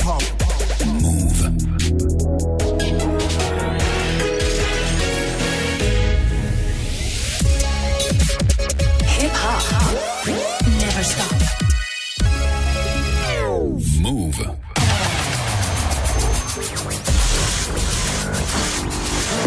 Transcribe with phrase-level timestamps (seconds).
[0.00, 0.10] Hip
[9.34, 9.62] hop.
[10.80, 11.32] Never stop.
[14.00, 14.56] Mouv'.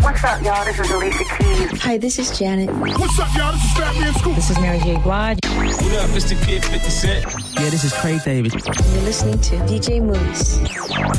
[0.04, 0.66] What's up, y'all?
[0.66, 1.82] This is Alicia Keys.
[1.82, 2.70] Hi, this is Janet.
[2.70, 3.54] What's up, y'all?
[3.54, 4.36] This is Fatman Scoop.
[4.36, 4.98] This is Mary J.
[4.98, 5.40] Blige.
[5.44, 7.43] What up, it's the kid 50 Cent.
[7.64, 8.54] Yeah, this is Craig David.
[8.54, 10.58] You're listening to DJ Mouss.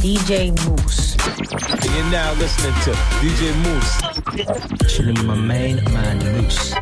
[0.05, 1.17] DJ Mouss.
[1.87, 2.91] You're now listening to
[3.23, 4.95] DJ Mouss.
[4.95, 6.75] Chilling with my main man, Mouss.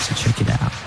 [0.00, 0.83] So check it out.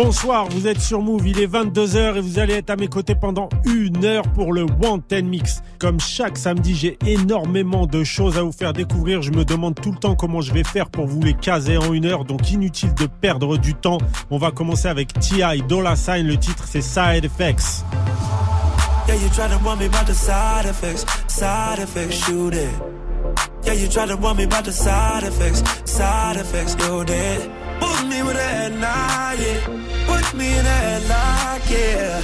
[0.00, 3.16] Bonsoir, vous êtes sur Move, il est 22h et vous allez être à mes côtés
[3.16, 5.60] pendant une heure pour le One Mix.
[5.80, 9.22] Comme chaque samedi, j'ai énormément de choses à vous faire découvrir.
[9.22, 11.92] Je me demande tout le temps comment je vais faire pour vous les caser en
[11.92, 13.98] une heure, donc inutile de perdre du temps.
[14.30, 15.62] On va commencer avec T.I.
[15.62, 17.84] Dollar Sign, le titre c'est Side Effects.
[19.08, 22.70] Yeah, you try to warn me about the side effects, side effects, shoot it.
[23.64, 26.76] Yeah, you try to warn me about the side effects, side effects.
[27.98, 29.60] Put me with a headlight, yeah.
[30.06, 32.22] Put me in a headlock, yeah.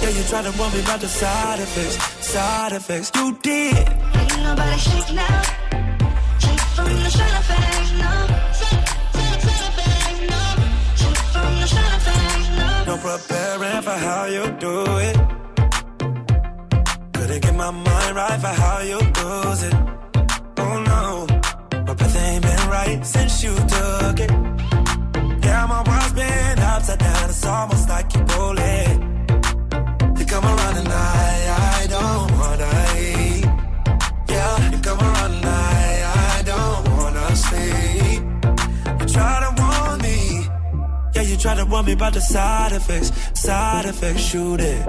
[0.00, 3.76] Yeah, you try to warn me about the side effects, side effects, you did.
[3.78, 5.42] Ain't nobody shake now.
[6.38, 8.12] Shake from the side effects, no.
[8.60, 10.40] Side, side, side effects, no.
[11.00, 12.68] Shake from the side effects, no.
[12.86, 14.74] No preparing for how you do
[15.08, 15.16] it.
[17.14, 19.74] Couldn't get my mind right for how you lose it.
[20.58, 21.26] Oh no,
[21.86, 24.37] my breath ain't been right since you took it.
[26.78, 27.30] Upside down.
[27.30, 28.96] It's almost like you pull it.
[30.18, 31.30] You come around and I,
[31.76, 32.72] I don't wanna
[33.10, 33.44] eat.
[34.32, 35.80] Yeah, you come around and I,
[36.34, 38.20] I don't wanna sleep.
[39.00, 40.18] You try to warn me.
[41.14, 44.82] Yeah, you try to warn me about the side effects, side effects, shoot it.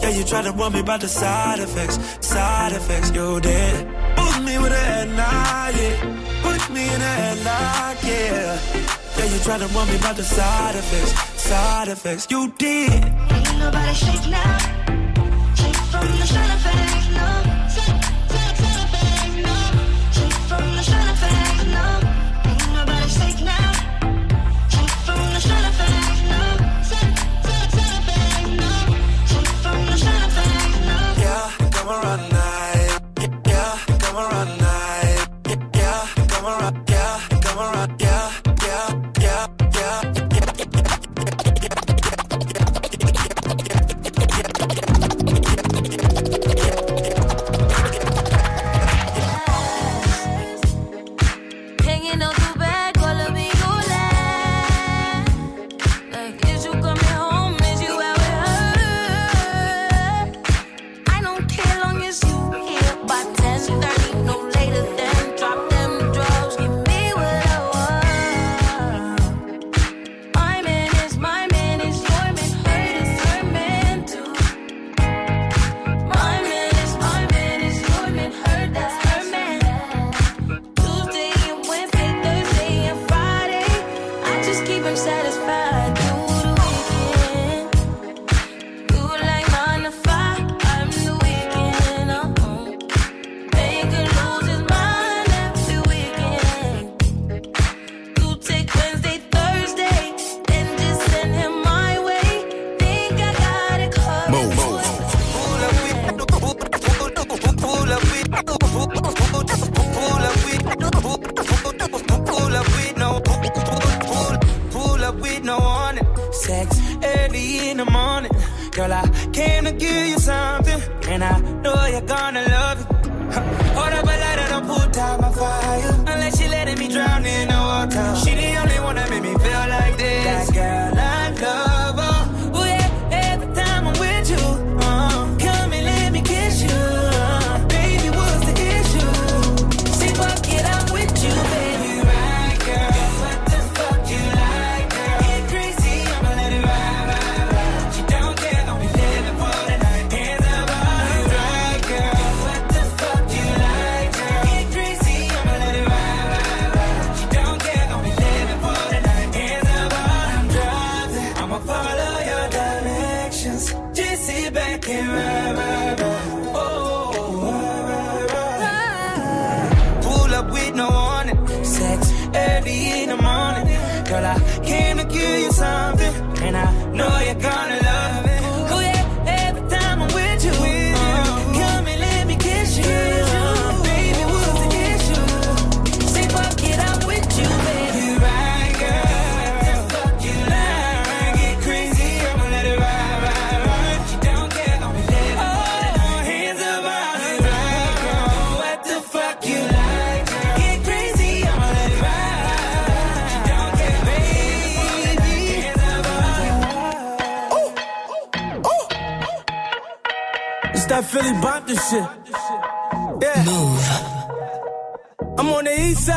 [0.00, 3.76] Yeah, you try to warn me about the side effects, side effects, you did.
[4.16, 5.96] Put me with a headlight, yeah.
[6.42, 8.87] Put me in a headlock, yeah.
[9.18, 12.92] Yeah, you try to warn me about the side effects, side effects, you did.
[12.92, 14.58] Ain't nobody shake now.
[15.56, 17.57] Shake from the side effects, no.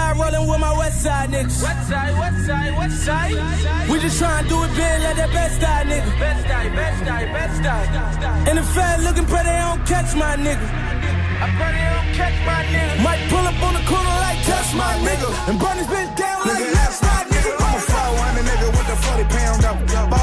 [0.02, 1.64] Side rolling with my west side niggas.
[1.64, 3.90] West side, west side, west side.
[3.90, 6.12] We just tryna do it big like that best die nigga.
[6.20, 8.50] Best die, best die, best die.
[8.50, 10.68] And the fat looking pretty, they don't catch my nigga.
[11.44, 13.04] I pray they don't catch my nigga.
[13.06, 15.30] Might pull up on the corner like touch my nigga.
[15.50, 17.52] And burn this bitch down like Nigga, left that's my nigga.
[17.66, 20.21] I'm a 400 nigga with the 40 pound though.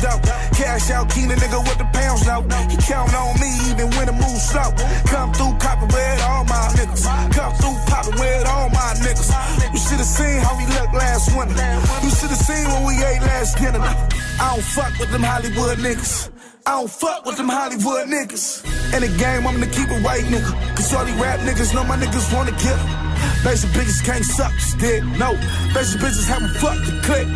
[0.00, 0.56] 40 rounds though.
[0.56, 2.44] Cash out, keen a nigga with the pounds out.
[2.70, 4.70] He count on me even when the move slow.
[5.06, 7.04] Come through copping with all my niggas.
[7.32, 9.30] Come through popping with all my niggas.
[9.72, 11.54] You should've seen how we looked last winter.
[12.02, 13.80] You should've seen when we ate last dinner.
[13.80, 16.30] I don't fuck with them Hollywood niggas.
[16.66, 18.64] I don't fuck with them Hollywood niggas.
[18.94, 20.76] In the game, I'm gonna keep it right, nigga.
[20.76, 23.09] Cause all these rap niggas know my niggas wanna kill.
[23.44, 25.02] Basic bitches can't suck, stick.
[25.16, 25.32] No,
[25.72, 27.26] basic bitches haven't fucked the click.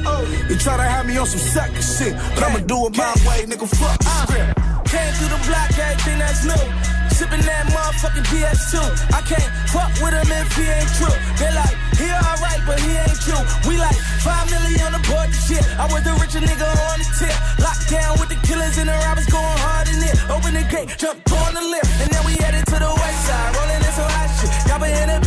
[0.49, 3.49] They try to have me on some sucker shit, but I'ma do it my way,
[3.49, 3.65] nigga.
[3.65, 4.53] Fuck the uh, script.
[4.85, 6.65] Came through the block, everything that's new.
[7.09, 8.79] Sipping that motherfucking DS2.
[9.17, 11.17] I can't fuck with him if he ain't true.
[11.41, 13.39] They like, he alright, but he ain't you.
[13.65, 15.65] We like, five million on the board, the shit.
[15.81, 17.37] I was the richer nigga on the tip.
[17.65, 20.15] Locked down with the killers and the robbers going hard in it.
[20.29, 21.91] Open the gate, jump on the lift.
[22.05, 23.51] And then we headed to the west side.
[23.57, 24.51] Rolling in some hot shit.
[24.69, 25.24] Y'all been in look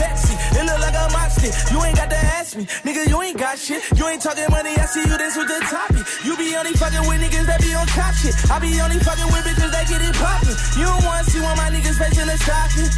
[1.43, 1.49] a.
[1.73, 2.65] You ain't got to ask me.
[2.85, 3.81] Nigga, you ain't got shit.
[3.97, 4.75] You ain't talking money.
[4.77, 6.03] I see you this with the topic.
[6.23, 8.33] You be only fucking with niggas that be on top shit.
[8.49, 10.55] I be only fucking with bitches that get it poppin'.
[10.79, 12.89] You don't wanna see one of my niggas facing the stocking.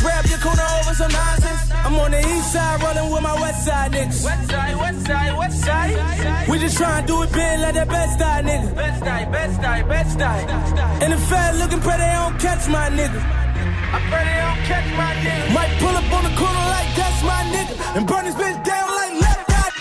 [0.00, 1.70] Grab your corner over some nonsense.
[1.84, 4.24] I'm on the east side rolling with my west side niggas.
[4.24, 6.48] West side, west side, west side.
[6.48, 8.74] We just tryna do it big like that best die nigga.
[8.74, 10.98] Best die, best die, best die.
[11.02, 13.49] And the fat looking pretty, they don't catch my nigga.
[13.92, 15.54] I pray they don't catch my nigga.
[15.54, 17.74] Might pull up on the corner like that's my nigga.
[17.96, 19.72] And burn this bitch down like left eye.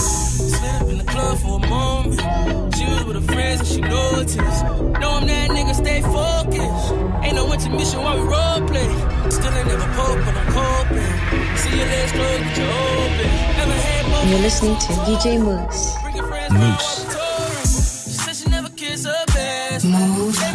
[0.00, 2.74] Slid up in the club for a moment.
[2.74, 4.64] She was with her friends and she noticed.
[5.00, 6.86] Know I'm that nigga, stay focused.
[7.22, 8.90] Ain't no intermission while we role play.
[9.30, 11.14] Still ain't never poke, but I'm coping.
[11.62, 13.30] See your legs closed, but you're open.
[13.60, 14.24] Never had more.
[14.30, 16.02] You're listening to DJ Mouss.
[16.02, 17.04] Bring your friends Mouss.
[19.94, 20.53] round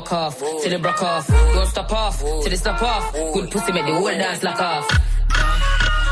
[0.00, 1.26] walk off, till it broke off.
[1.28, 3.12] Don't stop off, till it stop off.
[3.12, 4.90] Good pussy make the whole dance lock off.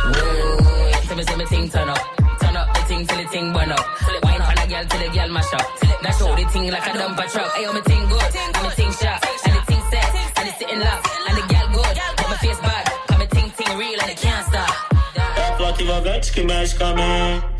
[0.04, 1.98] Whoa, tell me say me thing turn up.
[2.40, 3.84] Turn up the thing till the thing burn up.
[4.22, 5.66] Wine for the girl till the girl mash up.
[6.02, 7.50] That show the thing like a dumper truck.
[7.56, 10.80] Ayo, me thing good, and me thing sharp, and the thing set, and it's sitting
[10.80, 12.84] locked, and the girl good, but my face bad.
[13.08, 14.74] Cause me ting ting real and it can't stop.
[15.58, 17.57] A envolvente que mexe com a mente.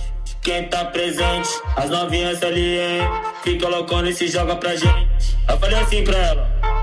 [0.49, 3.03] Quem tá presente, as novinhas ali, hein?
[3.45, 5.37] Fica loucona e se joga pra gente.
[5.47, 6.78] Eu falei assim pra ela.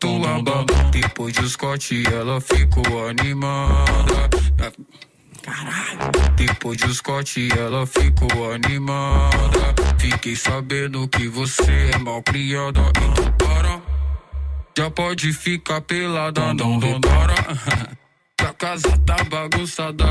[0.00, 0.64] Catuaba.
[0.90, 4.30] Depois de Scott, ela ficou animada.
[5.42, 6.34] Caralho.
[6.36, 9.74] Depois de Scott, ela ficou animada.
[9.98, 12.80] Fiquei sabendo que você é mal criada.
[12.80, 13.80] Então para.
[14.76, 17.34] Já pode ficar pelada, não repara.
[18.36, 20.04] Que a casa tá bagunçada.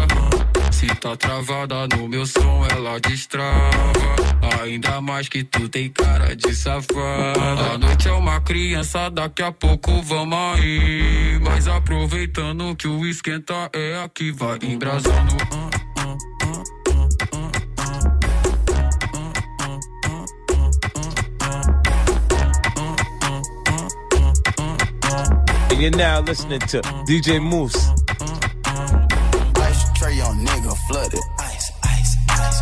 [0.80, 4.16] Se tá travada no meu som, ela destrava.
[4.62, 7.74] Ainda mais que tu tem cara de safada.
[7.74, 11.38] A noite é uma criança, daqui a pouco vamos aí.
[11.42, 15.36] Mas aproveitando que o esquenta é aqui, vai embrasando.
[25.72, 27.99] And you're now listening to DJ Moose.
[31.10, 31.26] Nigga flooded.
[31.40, 32.62] Ice, ice, ice.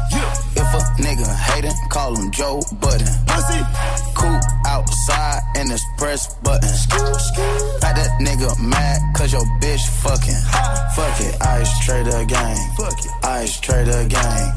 [0.55, 3.07] If a nigga hatin', call him Joe Budden.
[3.27, 3.61] Pussy.
[4.15, 6.69] Cool outside and it's press button.
[7.81, 10.41] Got that nigga mad cause your bitch fucking.
[10.95, 12.57] Fuck it, ice trader gang.
[12.77, 14.53] Fuck it, ice trader gang.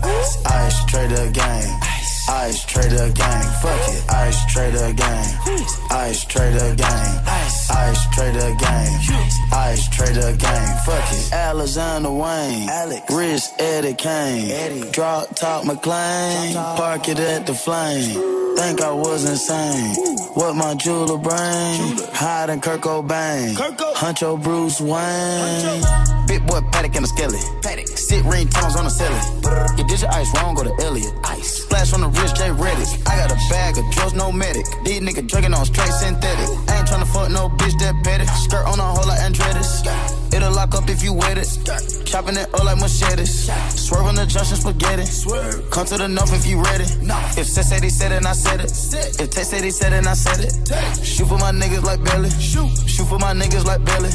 [0.46, 1.80] Ice trader gang.
[1.82, 2.19] Ice
[2.80, 3.42] trader gang.
[3.60, 5.26] Fuck it, ice trader gang.
[5.90, 7.24] Ice trader gang.
[7.70, 9.00] Ice trader gang.
[9.52, 10.78] Ice trader gang.
[10.86, 12.68] Fuck it, Alexander Wang.
[12.68, 13.12] Alex.
[13.12, 14.50] Rich Eddie Kane.
[14.50, 14.90] Eddie.
[14.92, 16.54] Drop top McLaren.
[16.76, 18.56] Park it at the flame.
[18.56, 19.94] Think I was insane.
[20.34, 21.98] What my jeweler brain?
[22.12, 23.54] Hiding Kurt Cobain.
[23.96, 26.26] Huncho Bruce Wayne.
[26.26, 27.40] Big boy Paddock and a skelly.
[28.10, 29.78] Sit ring tones on the celly.
[29.78, 31.14] You did your ice wrong, go to Elliot.
[31.24, 31.62] Ice.
[31.62, 32.90] Splash on the J Redick.
[33.08, 34.66] I got a bag of drugs, no medic.
[34.84, 36.48] These niggas drinking on straight synthetic.
[36.68, 38.26] I ain't tryna fuck no bitch that petty.
[38.26, 39.82] Skirt on a whole like Andretti's.
[40.34, 41.48] It'll lock up if you wet it.
[42.06, 43.50] Chopping it up like machetes.
[43.74, 45.04] Swerve on the junction spaghetti.
[45.70, 46.84] Come to the north if you ready.
[47.40, 48.70] If Seth said he said it, I said it.
[49.20, 51.04] If Tay said he said it, I said it.
[51.04, 52.30] Shoot for my niggas like Belly.
[52.30, 52.70] Shoot.
[52.86, 54.10] Shoot for my niggas like Belly.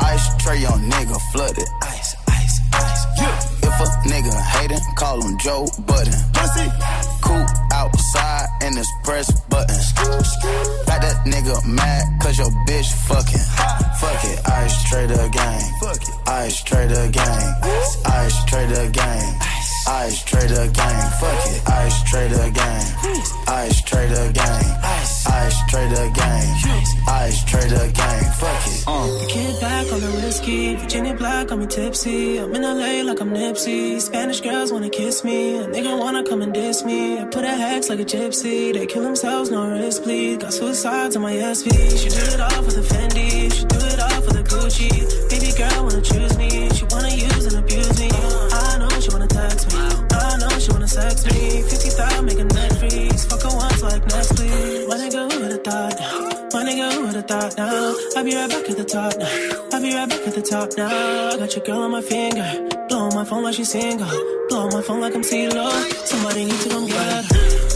[0.00, 1.68] Ice tray on nigga flooded.
[1.82, 2.21] Ice.
[3.72, 6.12] If a nigga hatin', call him Joe Budden.
[6.34, 6.68] Pussy.
[7.22, 9.80] Cool outside and it's press button.
[10.86, 13.46] Got that nigga mad cause your bitch fucking.
[13.98, 15.62] Fuck it, ice trader gang.
[15.80, 17.54] Fuck it, ice trader gang.
[18.04, 19.40] Ice trader gang.
[19.88, 21.10] Ice trader gang.
[21.18, 22.84] Fuck it, ice trader gang.
[23.48, 24.91] Ice trader gang.
[25.26, 26.56] Ice trader gang.
[27.08, 28.30] Ice trader game.
[28.40, 28.84] Fuck it.
[28.86, 29.26] Uh.
[29.28, 32.38] Kid back on the whiskey, Virginia black, I'm tipsy.
[32.38, 34.00] I'm in LA like I'm Nipsey.
[34.00, 37.18] Spanish girls wanna kiss me, a nigga wanna come and diss me.
[37.18, 40.38] I put a hex like a gypsy, they kill themselves, no risk, please.
[40.38, 41.70] Got suicides on my SV.
[42.02, 44.90] She do it all for the Fendi, she do it all for the Gucci.
[45.30, 48.10] Baby girl wanna choose me, she wanna use and abuse me.
[48.10, 51.62] I know she wanna text me, I know she wanna sex me.
[51.62, 54.71] 50,000 make a net freeze, fuck her once like Netflix.
[54.71, 54.71] My
[57.22, 57.94] nigga, thought now?
[58.16, 59.68] I'll be right back at the top now.
[59.72, 61.36] I'll be right back at the top now.
[61.36, 62.68] Got your girl on my finger.
[62.88, 64.08] Blow my phone like she's single.
[64.48, 65.70] Blow my phone like I'm CeeLo.
[66.06, 67.71] Somebody need to come get her.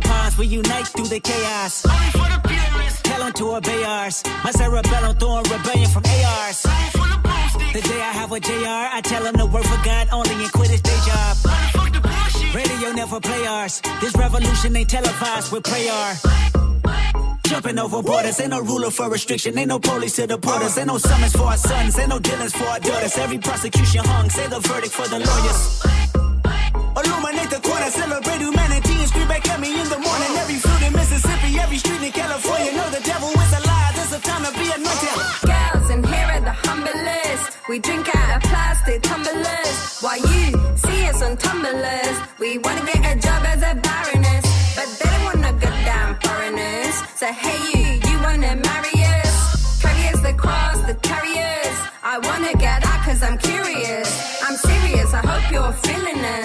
[0.00, 1.84] My we unite through the chaos.
[1.84, 3.06] Only for the purists.
[3.06, 4.22] Hell onto obey ours.
[4.44, 6.62] My cerebellum throwing rebellion from ARs.
[7.74, 10.52] The day I have with JR, I tell him to work for God only and
[10.52, 11.36] quit his day job.
[12.54, 13.82] Radio never play ours.
[14.00, 16.14] This revolution ain't televised with prayer.
[17.44, 20.86] Jumping over borders, ain't no ruler for restriction, ain't no police to deport us, ain't
[20.86, 23.16] no summons for our sons, ain't no dealings for our daughters.
[23.18, 26.21] Every prosecution hung, say the verdict for the lawyers.
[26.96, 30.30] Illuminate the corner, celebrate humanity and scream back at me in the morning.
[30.42, 33.92] Every fruit in Mississippi, every street in California, know the devil is a lie.
[33.96, 35.16] This a time to be anointed.
[35.48, 37.44] Girls in here are the humblest.
[37.68, 39.76] We drink out of plastic tumblers.
[40.04, 40.44] While you
[40.76, 44.44] see us on tumblers, we wanna get a job as a baroness.
[44.76, 46.96] But they don't wanna good damn foreigners.
[47.16, 49.80] So hey you, you wanna marry us?
[49.80, 51.76] Carry us across the carriers.
[52.04, 54.08] I wanna get out cause I'm curious.
[54.44, 56.41] I'm serious, I hope you're feeling us.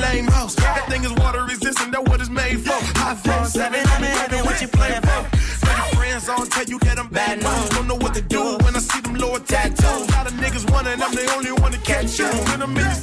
[0.00, 0.54] Lame hoes.
[0.56, 2.78] That thing is water resistant, that's what it's made for.
[2.98, 5.22] High flow, seven, I'm in heaven, what you playing for?
[5.66, 7.68] Tell your friends on, tell you that I'm bad news.
[7.70, 10.08] Don't know what to do when I see them lower tattoos.
[10.08, 12.26] A lot of niggas wanting, I'm the only one to catch you.
[12.26, 12.94] When I'm in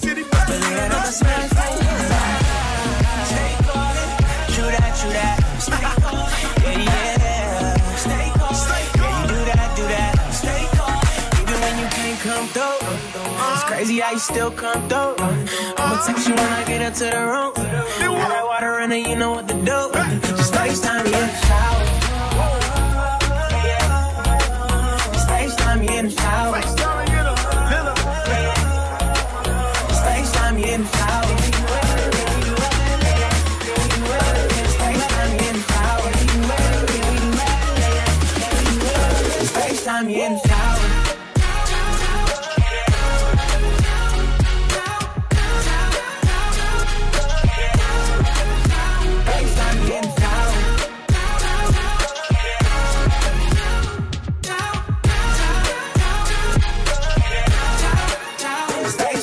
[13.99, 15.15] How you still come through.
[15.77, 17.53] I'ma text you when I get into the room.
[17.55, 19.89] Have that water in it, you know what to do.
[20.37, 21.86] Just FaceTime me in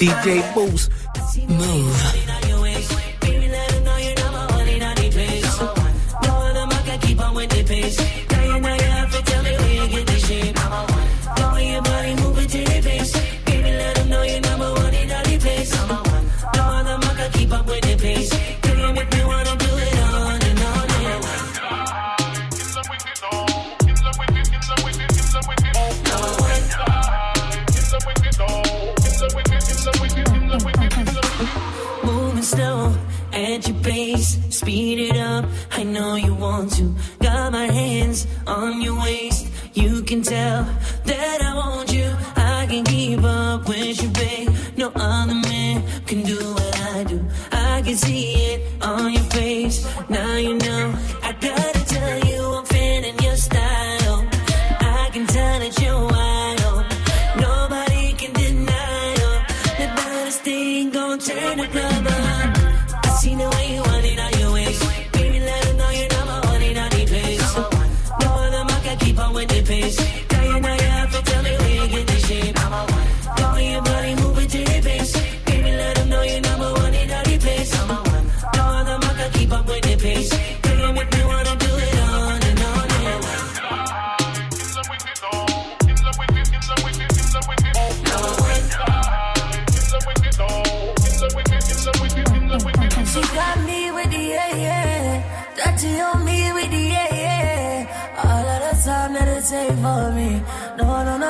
[0.04, 0.93] DJ Boost.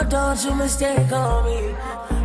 [0.08, 1.74] Don't you mistake on me.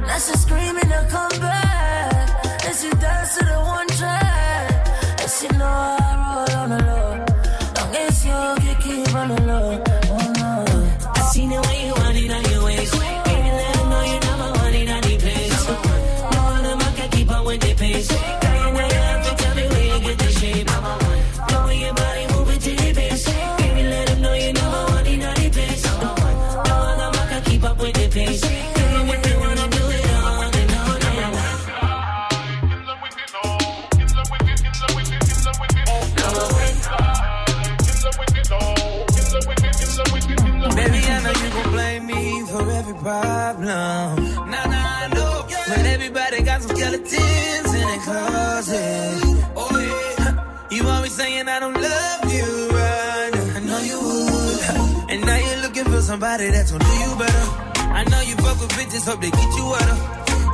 [0.06, 2.66] Now she screaming to come back.
[2.66, 4.88] And she dance to the one track.
[5.22, 7.26] And she know I roll on the low.
[7.76, 9.89] Long as you keep on the low.
[56.30, 57.46] Somebody that's gonna do you better.
[57.90, 59.98] I know you fuck with bitches, hope they get you wetter.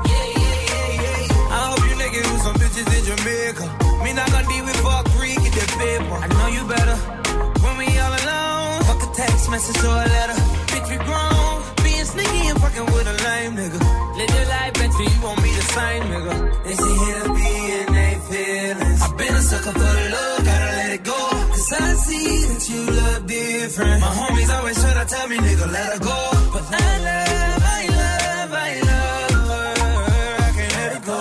[0.07, 1.57] Yeah, yeah, yeah, yeah.
[1.57, 3.65] I hope you niggas with some bitches in Jamaica.
[4.03, 6.15] Me not gonna deal with fuck freak in the paper.
[6.25, 6.97] I know you better.
[7.63, 10.39] When we all alone, fuck a text message or a letter.
[10.71, 11.55] Bitch, we grown.
[11.83, 13.79] Being sneaky and fucking with a lame nigga.
[14.15, 16.35] Live your life better, you won't be the same nigga.
[16.63, 17.39] They say hit a B
[17.79, 19.01] and they feelings.
[19.03, 20.34] I've been a sucker for love,
[22.69, 24.01] you love different.
[24.01, 26.31] My homies always try to tell me, nigga, let her go.
[26.53, 30.35] But I love, I love, I love her.
[30.37, 31.19] I can't let go.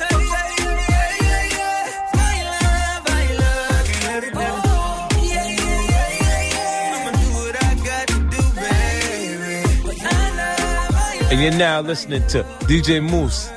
[0.00, 2.14] Hey, yeah, yeah, yeah, yeah, yeah.
[2.14, 4.40] I love, I love, can't let go.
[4.40, 6.96] Oh, yeah, yeah, yeah, yeah, yeah.
[6.96, 9.56] I'ma do what I got to do, baby.
[9.84, 10.06] But I
[10.40, 11.32] love, I love.
[11.32, 13.50] And you're now listening to DJ Mouss.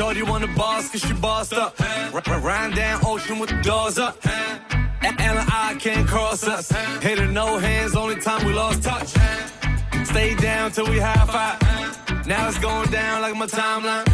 [0.00, 1.78] Shorty want the boss cause she bossed up.
[1.78, 4.16] R- r- down ocean with the doors up.
[5.02, 6.72] And I can't cross us.
[7.02, 9.08] Hit no hands, only time we lost touch.
[10.06, 12.26] Stay down till we high five.
[12.26, 14.08] Now it's going down like my timeline.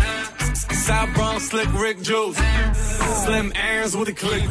[0.73, 2.37] South Bronx, slick Rick Juice.
[3.25, 4.43] Slim Aaron's with a click.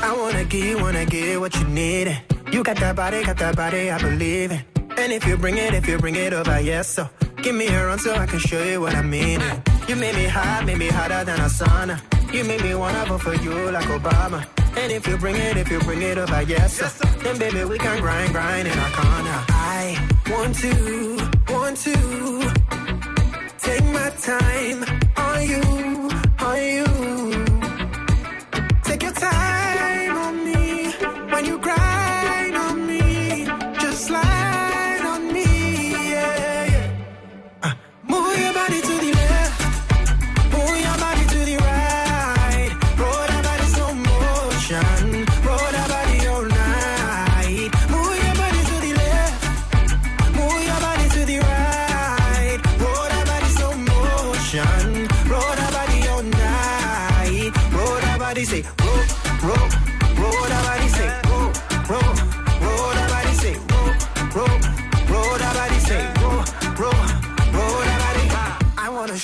[0.00, 2.16] I wanna give, wanna give what you need.
[2.52, 4.60] You got that body, got that body, I believe it.
[4.96, 7.10] And if you bring it, if you bring it over, yes, so
[7.42, 9.42] give me a run so I can show you what I mean.
[9.88, 12.00] You made me hot, made me hotter than a sauna.
[12.34, 14.44] You made me wanna vote for you like Obama.
[14.76, 16.90] And if you bring it, if you bring it over, yes, sir.
[17.22, 19.44] Then baby, we can grind, grind in our corner.
[19.48, 19.96] I
[20.28, 20.72] want to,
[21.54, 21.96] want to
[23.58, 24.84] take my time
[25.16, 27.25] on you, on you.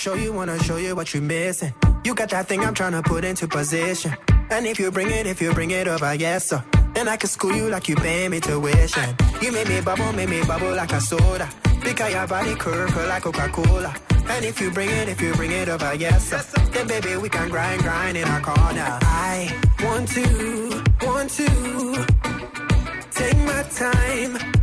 [0.03, 1.73] Show you, wanna show you what you're missing.
[2.03, 4.13] You got that thing I'm trying to put into position.
[4.51, 6.61] And if you bring it, if you bring it over, yes sir.
[6.93, 9.17] Then I can school you like you pay me tuition.
[9.41, 11.49] You make me bubble, make me bubble like a soda.
[11.85, 13.95] Because your body curve, like Coca-Cola.
[14.29, 16.43] And if you bring it, if you bring it over, yes sir.
[16.73, 18.99] Then baby, we can grind, grind in our corner.
[19.03, 22.07] I want to, want to
[23.13, 24.62] take my time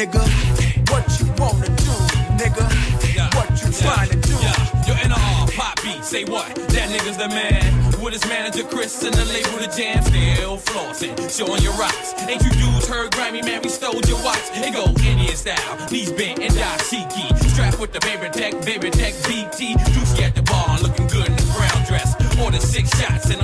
[0.00, 0.24] nigga?
[0.90, 1.92] What you wanna do,
[2.40, 2.64] nigga?
[3.36, 4.34] What you trying to do?
[4.40, 6.54] Yeah, yo, NR, pop beat, say what?
[6.72, 7.68] That nigga's the man.
[8.00, 12.14] With his manager Chris and the label the jam, still flossing, showing your rocks.
[12.28, 13.60] Ain't you dudes heard Grammy, man?
[13.62, 14.46] We stole your watch.
[14.54, 17.36] It go Indian style, knees bent and dashiki.
[17.52, 19.76] Strapped with the baby tech, baby tech BT.
[19.92, 22.16] Juicy at the bar, looking good in the brown dress.
[22.38, 23.39] More than six shots and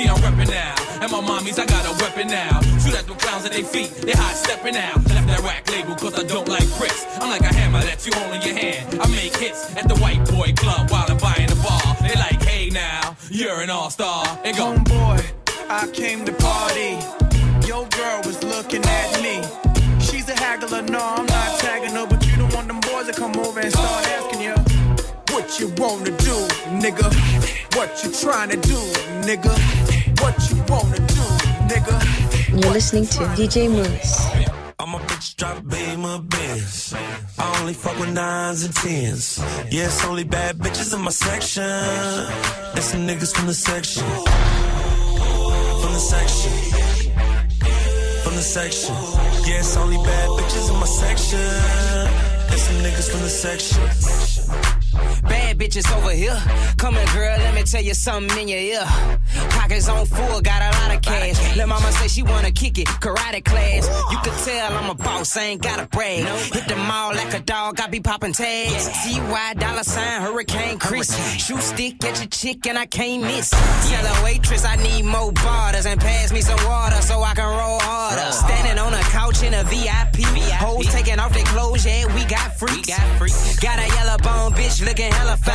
[0.00, 2.60] see I'm reppin' now, and my mommies I got a weapon now.
[2.80, 4.96] Shoot at the clowns at their feet, they hot stepping out.
[5.08, 7.06] Left that rack label cause I don't like bricks.
[7.20, 9.00] I'm like a hammer that you hold in your hand.
[9.00, 11.96] I make hits at the white boy club while I'm buying the bar.
[12.00, 14.24] They like, hey now, you're an all star.
[14.44, 15.20] And go, Homeboy,
[15.68, 16.92] I came to party.
[17.66, 19.36] Your girl was looking at me.
[20.00, 23.12] She's a haggler, no, I'm not tagging her, but you don't want them boys to
[23.12, 24.54] come over and start asking you.
[25.34, 26.36] What you wanna do,
[26.82, 27.08] nigga?
[27.76, 28.78] What you trying to do,
[29.28, 29.89] nigga?
[30.22, 31.22] What you wanna do,
[31.70, 31.96] nigga?
[32.50, 34.26] You're listening to DJ Mouss.
[34.78, 36.94] I'm a bitch drop beam a Benz.
[37.38, 39.38] I only fuck with nines and tens.
[39.70, 41.62] Yeah, it's only bad bitches in my section.
[41.62, 44.04] And some niggas from the section.
[45.82, 46.52] From the section.
[48.22, 48.94] From the section.
[49.46, 51.50] Yeah, it's only bad bitches in my section.
[52.50, 53.82] And some niggas from the section.
[55.22, 56.40] Bad bitches over here.
[56.78, 58.84] Come here, girl, let me tell you something in your ear.
[59.50, 61.36] Pockets on full, got a lot of cash.
[61.54, 63.86] Let mama say she wanna kick it, karate class.
[64.10, 66.24] You could tell I'm a boss, I ain't gotta brag.
[66.54, 68.88] Hit the mall like a dog, I be popping tags.
[68.88, 71.10] Ty Dolla $ign, Hurricane Chris.
[71.36, 73.50] Shoot stick at your chick and I can't miss.
[73.50, 77.44] Tell a waitress I need more borders and pass me some water so I can
[77.44, 78.32] roll harder.
[78.32, 80.24] Standing on a couch in a VIP.
[80.64, 82.88] Hoes taking off their clothes, yeah, we got freaks.
[83.60, 85.49] Got a yellow bone bitch looking hella fine.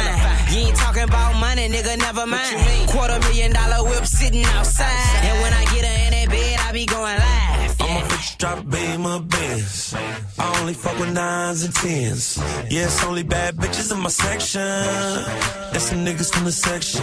[0.51, 2.89] You ain't talking about money, nigga, never mind.
[2.89, 5.25] Quarter million dollar whip sitting outside.
[5.27, 7.81] And when I get her in that bed, I be going live.
[7.81, 9.95] I'm a bitch drop beam a Benz.
[10.39, 12.37] I only fuck with nines and tens.
[12.69, 14.61] Yeah, it's only bad bitches in my section.
[14.61, 17.01] And some niggas from the section.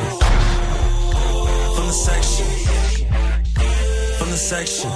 [1.76, 2.46] From the section.
[4.18, 4.90] From the section.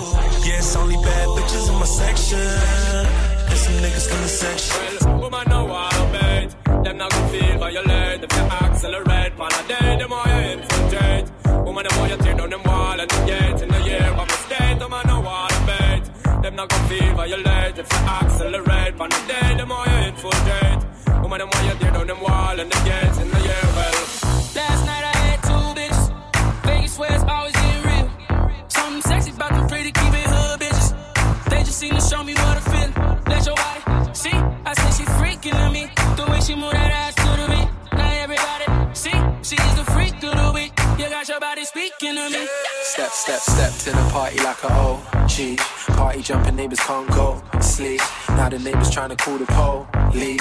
[0.46, 2.38] Yeah, it's only bad bitches in my section.
[3.50, 5.06] And some niggas from the section.
[6.86, 9.32] Them not gonna feel violate if you accelerate.
[9.40, 11.26] On a day, the more you infiltrate.
[11.64, 14.28] Woman, the more you tear down them wall and the gate in the year of
[14.28, 14.78] a state.
[14.78, 16.42] The man know what I made.
[16.44, 19.00] Them not gonna feel violate if you accelerate.
[19.00, 20.80] On a day, the more you infiltrate.
[21.22, 23.66] Woman, the more you tear down them wall and the gate in the year.
[23.74, 24.25] Well,
[42.96, 45.58] Step, step, step to the party like a OG.
[45.98, 48.00] Party jumping, neighbors can't go sleep.
[48.30, 50.40] Now the neighbors trying to call the police.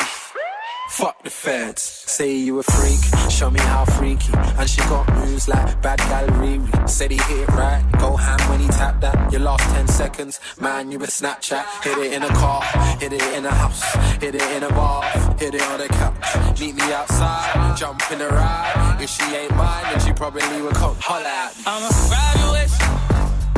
[0.91, 1.81] Fuck the feds.
[1.81, 4.31] Say you a freak, show me how freaky.
[4.57, 6.89] And she got moves like bad gal Riri.
[6.89, 9.33] Said he hit it right, go ham when he tapped that.
[9.33, 11.65] Your last 10 seconds, man, you a Snapchat.
[11.83, 12.61] Hit it in a car,
[13.01, 13.83] hit it in a house,
[14.21, 15.03] hit it in a bar,
[15.37, 16.57] hit it on the couch.
[16.57, 18.97] Meet me outside, jump in the ride.
[19.01, 21.63] If she ain't mine, then she probably would come holla at me.
[21.65, 22.34] Your waist.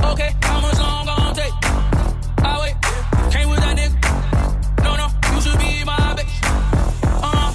[0.04, 1.54] Okay, how much long gon' take?
[2.44, 2.76] I wait,
[3.32, 3.98] came with that nigga.
[4.84, 6.34] No, no, you should be my bitch.
[7.24, 7.52] Uh-huh.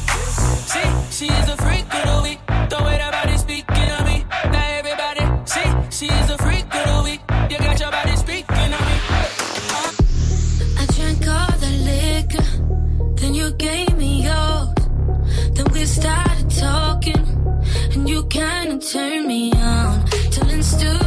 [0.73, 2.41] see, she's the freak of the week.
[2.69, 4.25] The way that body speaking to me.
[4.51, 7.21] Now everybody, see, she's the freak of the week.
[7.51, 8.97] You got your body speaking to me.
[10.79, 14.69] I drank all the liquor, then you gave me yours.
[15.55, 17.25] Then we started talking,
[17.93, 20.05] and you kinda turned me on.
[20.31, 21.02] Telling stories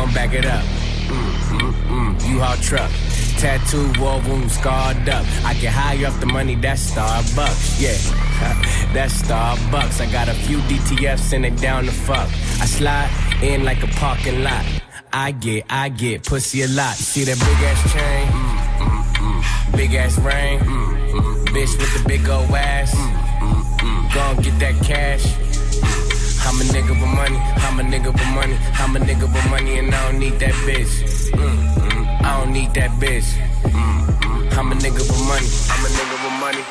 [0.00, 0.64] Gon' back it up.
[0.64, 2.28] Mm, mm, mm.
[2.30, 2.90] U-Haul truck.
[3.36, 5.26] Tattoo, war wound, scarred up.
[5.44, 7.82] I get high off the money, that's Starbucks.
[7.82, 10.00] Yeah, that's Starbucks.
[10.00, 12.28] I got a few DTFs and they down the fuck.
[12.62, 13.10] I slide
[13.42, 14.64] in like a parking lot.
[15.12, 16.94] I get, I get pussy a lot.
[16.94, 18.26] See that big ass chain?
[18.32, 19.76] Mm, mm, mm.
[19.76, 20.60] Big ass ring?
[20.60, 21.46] Mm, mm.
[21.48, 22.94] Bitch with the big old ass?
[22.94, 24.14] Mm, mm, mm.
[24.14, 25.39] Gon' get that cash.
[26.50, 29.78] I'm a nigga with money, I'm a nigga with money, I'm a nigga with money,
[29.78, 31.30] and I don't need that bitch.
[31.30, 33.28] Mm, mm, I don't need that bitch.
[33.70, 36.64] Mm, mm, I'm a nigga with money, I'm a nigga with money.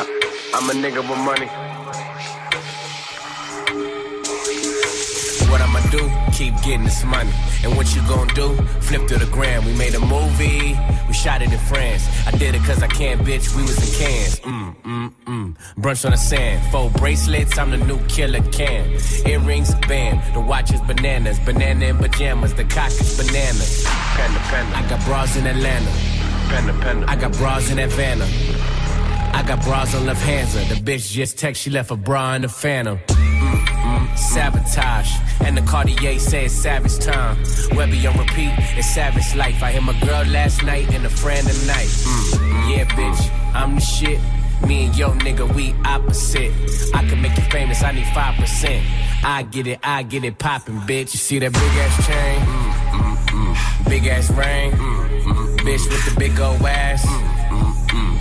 [0.00, 0.20] I-
[0.54, 1.71] I'm a nigga with money.
[6.42, 7.30] Keep getting this money.
[7.62, 8.56] And what you gon' do?
[8.80, 9.64] Flip to the gram.
[9.64, 10.76] We made a movie.
[11.06, 12.04] We shot it in France.
[12.26, 13.54] I did it cause I can, bitch.
[13.54, 14.40] We was in cans.
[14.40, 15.56] Mm, mm, mm.
[15.78, 16.60] Brunch on the sand.
[16.72, 17.56] Four bracelets.
[17.56, 18.98] I'm the new killer can.
[19.24, 20.34] Earrings, band.
[20.34, 21.38] The watch is bananas.
[21.38, 22.54] Banana in pajamas.
[22.54, 23.84] The cock is bananas.
[23.86, 24.76] Panda, panda.
[24.78, 25.92] I got bras in Atlanta.
[26.48, 27.06] Panda, panda.
[27.08, 28.26] I got bras in Havana.
[29.32, 30.54] I got bras on left hands.
[30.54, 32.98] The bitch just text she left a bra in the phantom.
[34.16, 35.10] Sabotage.
[35.40, 37.36] And the Cartier says savage time.
[37.74, 39.62] Webby on repeat, it's savage life.
[39.62, 41.88] I hit my girl last night and a friend tonight.
[41.88, 44.20] Mm, yeah, bitch, I'm the shit.
[44.66, 46.52] Me and yo nigga, we opposite.
[46.94, 48.84] I can make you famous, I need 5%.
[49.24, 51.12] I get it, I get it poppin', bitch.
[51.14, 52.40] You see that big ass chain?
[52.92, 53.88] Mm, mm.
[53.88, 54.72] Big ass ring?
[55.62, 57.04] Bitch with the big old ass?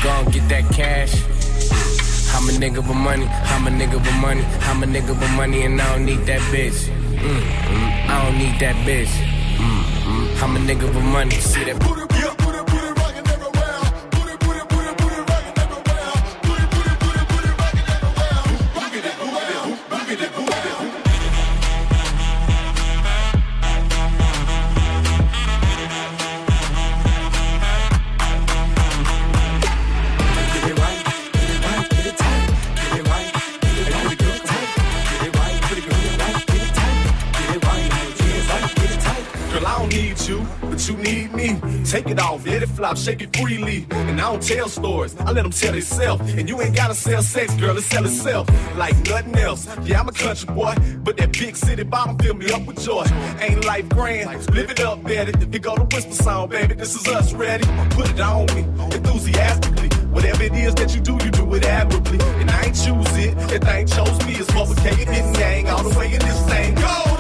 [0.04, 1.14] Gon' get that cash.
[2.42, 5.62] I'm a nigga with money, I'm a nigga with money, I'm a nigga with money,
[5.62, 6.90] and I don't need that bitch.
[6.90, 9.14] Mm, mm, I don't need that bitch.
[9.58, 11.36] Mm, mm, I'm a nigga with money.
[11.36, 11.80] See that?
[11.80, 12.41] Girl,
[42.82, 43.86] flop, shake it freely.
[43.92, 46.20] And I don't tell stories, I let them tell itself.
[46.36, 48.48] And you ain't gotta sell sex, girl, it sell itself.
[48.76, 49.68] Like nothing else.
[49.84, 50.74] Yeah, I'm a country boy,
[51.04, 53.06] but that big city bottom fill me up with joy.
[53.40, 55.32] Ain't life grand, live it up, Betty.
[55.52, 57.66] Here go the whisper song, baby, this is us ready.
[57.92, 58.62] Put it on me,
[58.96, 59.90] enthusiastically.
[60.10, 62.20] Whatever it is that you do, you do it admirably.
[62.42, 64.34] And I ain't choose it, that thing chose me.
[64.42, 66.74] It's motherfucking and gang all the way in this thing.
[66.76, 67.11] Go!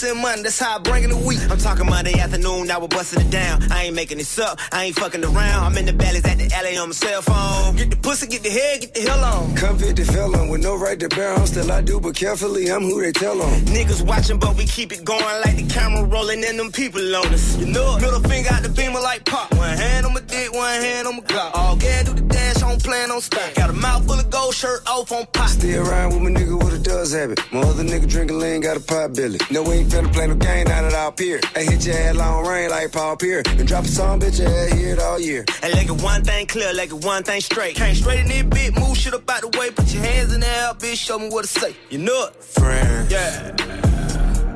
[0.00, 1.40] And money, that's how I bring in the week.
[1.50, 3.72] I'm talking Monday afternoon, now we're busting it down.
[3.72, 5.60] I ain't making this up, I ain't fucking around.
[5.64, 7.76] I'm in the valleys at the alley on my cell phone.
[7.76, 9.54] Get the pussy, get the head, get the hell on.
[9.56, 12.70] Come fit the felon with no right to bear arms, still I do, but carefully
[12.70, 13.60] I'm who they tell on.
[13.76, 17.26] Niggas watching, but we keep it going like the camera rolling and them people on
[17.32, 17.56] us.
[17.56, 18.02] You know it.
[18.02, 19.54] Middle finger out the beamer like pop.
[19.54, 21.50] One hand on my dick, one hand on my Glock.
[21.54, 23.54] All gas do the dash, on plan on stop.
[23.54, 25.48] Got a mouth full of gold, shirt off on pop.
[25.48, 27.40] Still around with my nigga with a does habit.
[27.52, 29.38] My other nigga drinking lean, got a pot belly.
[29.50, 31.40] No, we ain't finna play no game now that I'll peer.
[31.54, 33.44] I hit your head long rain like Paul Pierce.
[33.46, 35.44] And drop a song, bitch, your head here it all year.
[35.62, 37.76] And like it one thing clear, like it one thing straight.
[37.76, 39.70] Came straight in this bit, move shit up out the way.
[39.70, 41.76] Put your hands in the air, bitch, show me what to say.
[41.90, 42.34] You know it.
[42.42, 43.12] Friends.
[43.12, 43.54] Yeah.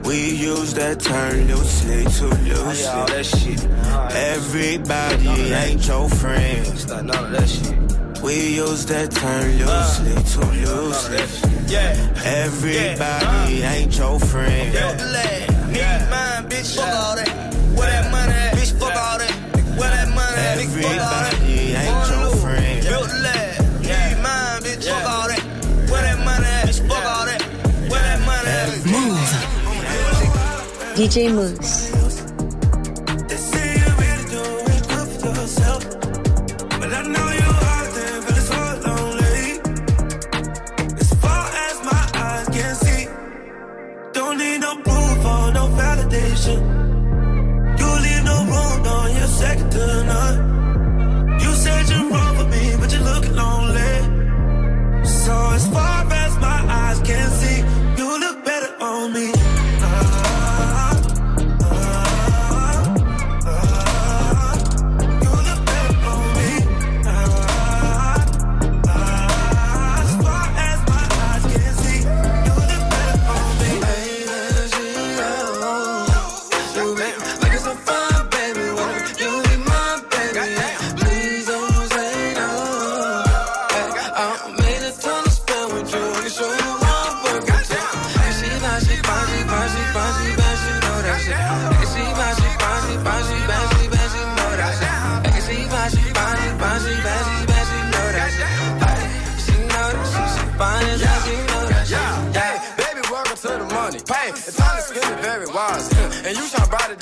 [0.04, 2.86] We use that term loosely to loosely.
[2.86, 3.64] all that shit.
[4.14, 6.66] Everybody ain't your friend.
[6.66, 7.91] It's not none of that shit.
[8.22, 11.18] We use that term loosely to loosely.
[11.66, 11.96] Yeah.
[12.24, 14.72] Everybody ain't your friend.
[14.72, 17.28] Built the lad, need mine, bitch, fuck all that.
[17.76, 18.54] Where that money at?
[18.54, 19.32] Bitch, fuck all that.
[19.76, 20.56] Where that money at?
[20.56, 21.34] Nigga, fuck all that.
[21.34, 22.86] Everybody ain't your friend.
[22.86, 25.42] Built the lad, need mine, bitch, fuck all that.
[25.90, 26.68] Where that money at?
[26.68, 27.42] Bitch, fuck all that.
[27.90, 28.86] Where that money at?
[28.86, 29.18] Move.
[30.94, 31.91] DJ Mouss.
[46.33, 50.51] You leave no room, no, you're second to none.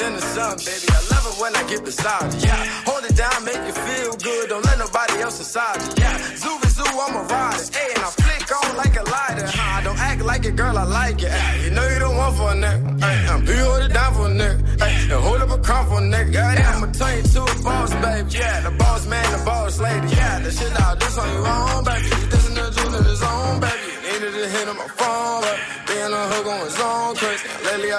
[0.00, 0.86] Than the sun, baby.
[0.88, 2.40] I love it when I get beside you.
[2.48, 4.48] Yeah, hold it down, make you feel good.
[4.48, 5.92] Don't let nobody else inside you.
[6.02, 7.64] Yeah, zoo zoo, I'm a rider.
[7.76, 9.46] Hey, and I flick on like a lighter.
[9.46, 9.78] Huh?
[9.78, 11.30] I Don't act like it, girl, I like it.
[11.30, 13.02] Hey, you know you don't want for a nigga.
[13.04, 14.82] Hey, I'm hold it down for a nigga.
[14.82, 16.32] Hey, and hold up a crown for a nigga.
[16.32, 18.30] Yeah, I'ma turn you to a boss, baby.
[18.38, 20.08] Yeah, the boss man, the boss lady.
[20.16, 22.06] Yeah, the shit I this on your own, baby.
[22.08, 23.79] You listen to June in his own, baby.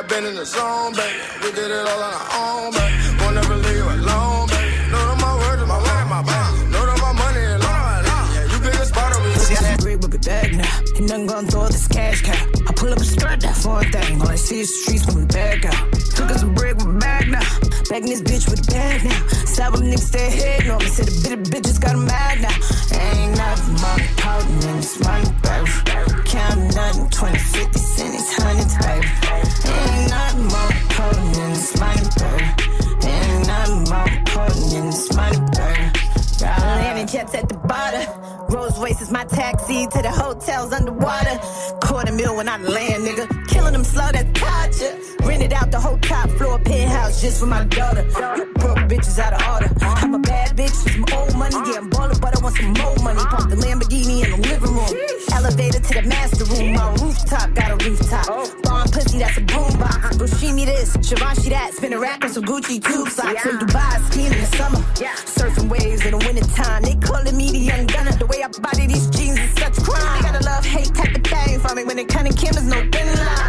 [0.02, 1.14] I've been in the zone, baby.
[1.43, 3.22] We did it all on our own, baby.
[3.22, 4.89] Won't never leave you alone, baby.
[4.89, 6.74] Know that my my word, my baby.
[6.74, 8.02] Know that my money is long.
[8.34, 10.97] Yeah, you pick a spot over that bread with a bag now.
[10.97, 12.34] Ain't nothing gonna throw this cash cow.
[12.66, 14.20] I pull up a skirt, that foreign thing.
[14.22, 15.93] All I see is streets when we back out.
[16.18, 17.45] Took us some break, with a bag now.
[17.93, 19.22] Back in this bitch with a bag now.
[19.45, 20.89] Stab them niggas stay head on me.
[20.89, 22.58] Said the bitter bitches got mad now.
[22.97, 25.70] Ain't nothing more potent than this money, baby.
[26.26, 28.41] Count nothing, 20, 50 cents,
[39.12, 41.39] my taxi to the hotels underwater.
[41.82, 43.41] Quarter mil when I land, nigga.
[46.02, 48.04] Rented out the whole top floor penthouse just for my daughter.
[48.38, 49.74] You broke bitches out of order.
[49.82, 51.56] I'm a bad bitch with some old money.
[51.72, 53.20] Yeah, I'm ballin', but I want some more money.
[53.20, 54.93] Park the Lamborghini in the living room.
[55.34, 56.74] Elevator to the master room.
[56.74, 58.28] My rooftop got a rooftop.
[58.64, 60.18] Bomb pussy, that's a boombox.
[60.18, 61.74] Bushimi this, Givenchy that.
[61.74, 63.45] Spin a rack on some Gucci tube socks.
[63.45, 64.84] In Dubai, skiing in the summer.
[64.99, 65.16] Yeah.
[65.26, 66.84] Surfing waves in the wintertime.
[66.84, 68.12] They calling me the young gunner.
[68.12, 70.22] The way I body these jeans is such crime.
[70.22, 71.84] They got a love hate type of thing for me.
[71.84, 73.41] When it kinda Kim is no thin line.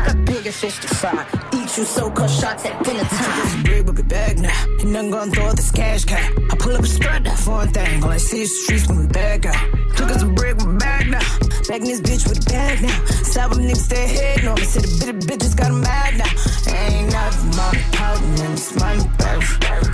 [0.42, 1.24] Bigger fish to fry.
[1.54, 3.62] Eat you so-called shots at dinner time.
[3.62, 4.50] Bread with a bag now.
[4.80, 6.16] Ain't nothing gonna throw this cash cow.
[6.50, 8.02] I pull up a skirt, that foreign thing.
[8.02, 9.54] All I see is streets when we back out.
[9.94, 11.20] Took us a break with a bag now.
[11.68, 13.04] Back in this bitch with a bag now.
[13.22, 14.64] Stab them niggas stay head on me.
[14.64, 16.74] Said the bitter bitches got mad now.
[16.74, 19.46] Ain't nothing more potent than this money, baby.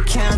[0.08, 0.37] Count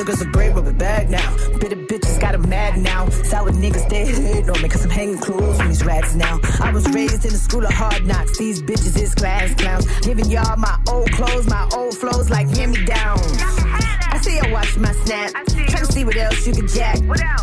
[0.00, 1.36] took us a break, but we back now.
[1.58, 3.06] Bitter bitches got him mad now.
[3.10, 6.40] Sour niggas, they hate on me cause I'm hanging close from these rats now.
[6.58, 8.38] I was raised in the school of hard knocks.
[8.38, 9.84] These bitches is class clowns.
[10.00, 13.36] Giving y'all my old clothes, my old flows like hand me downs.
[13.42, 15.32] I see you watch my snap.
[15.32, 16.98] Trying to see what else you can jack.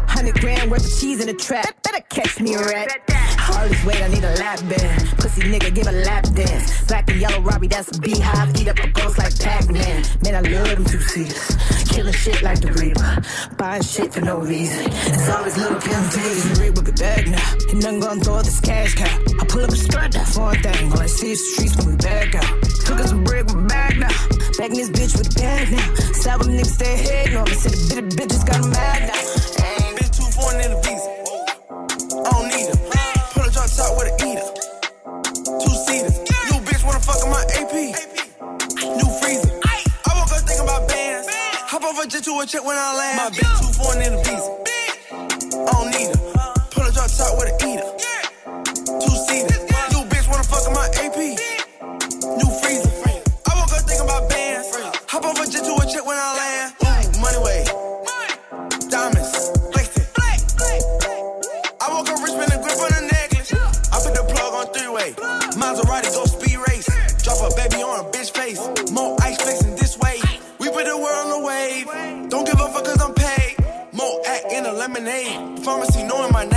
[0.08, 1.76] Hundred grand worth of cheese in a trap.
[1.84, 2.88] Better catch me a rat.
[3.54, 5.08] All this weight, I need a lap band.
[5.18, 6.86] Pussy nigga, give a lap dance.
[6.88, 8.60] Black and yellow Robbie, that's a beehive.
[8.60, 10.04] Eat up a ghost like Pac-Man.
[10.24, 11.58] Man, I love them two seaters.
[11.89, 13.56] Killing shit like the Reaper.
[13.58, 14.86] Buying shit for no reason.
[14.88, 16.62] It's always little pimping.
[16.62, 17.54] Read with a bag now.
[17.72, 19.20] And I'm gonna throw this cash cow.
[19.39, 20.91] I pull up a strut, that foreign thing.
[20.91, 22.64] All I see is streets when we back out.
[22.86, 24.36] Took us some bread with back now.
[24.58, 25.93] Back in this bitch with a bag now.
[26.14, 27.53] Seven niggas stay head on me.
[27.53, 29.14] Said the bitter bitches got mad now.
[29.93, 31.10] Bitch, too foreign in the visa.
[32.26, 32.80] I don't need her.
[33.38, 34.49] Put a drop top with a eater.
[35.62, 36.18] Two seaters.
[36.49, 37.93] New bitch wanna fuck on my AP.
[38.97, 39.53] New freezer.
[39.62, 41.28] I woke up thinking about bands.
[41.70, 43.18] Hop over jet to a check when I land.
[43.18, 44.49] My bitch too foreign in the visa.
[45.53, 46.36] I don't need her.
[68.48, 70.22] More ice flexing this way.
[70.58, 72.30] We put the world on the wave.
[72.30, 73.58] Don't give a fuck cause I'm paid.
[73.91, 75.66] More act in a lemonade.
[75.66, 76.57] Pharmacy knowing my name.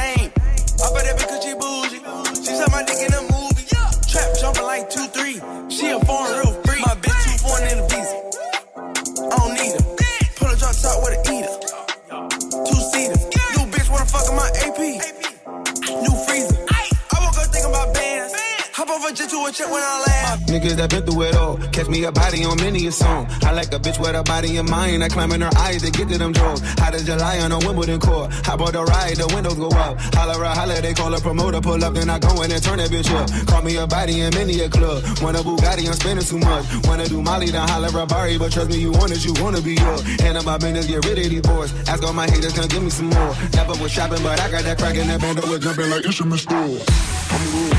[20.81, 21.57] That been through it all.
[21.73, 23.27] Catch me a body on many a song.
[23.43, 25.05] I like a bitch with a body in mind.
[25.05, 26.61] I climb in her eyes to get to them drugs.
[26.81, 28.33] How does July on a Wimbledon court?
[28.45, 29.17] How about the ride?
[29.17, 30.01] The windows go up.
[30.17, 31.61] Holla, a holla, they call a promoter.
[31.61, 33.29] Pull up, then I go in and turn that bitch up.
[33.47, 35.05] Call me a body in many a club.
[35.21, 36.65] Want a Bugatti, I'm spending too much.
[36.89, 38.39] Wanna do Molly, then holla a Bari.
[38.39, 40.01] But trust me, you want it, you wanna be up.
[40.25, 41.75] Hand up my business, get rid of these boys.
[41.89, 43.35] Ask all my haters, come give me some more.
[43.53, 45.41] Never was shopping, but I got that crack in that band.
[45.45, 46.57] was jumping like instrument store.
[46.57, 47.77] I'm good.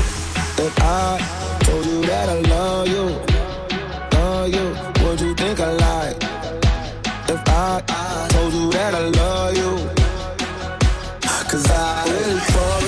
[0.62, 1.41] If I
[2.06, 3.04] that I love you,
[4.18, 6.16] love you, would you think I lied?
[7.28, 7.80] If I
[8.30, 9.72] told you that I love you,
[11.50, 12.81] cause I really fall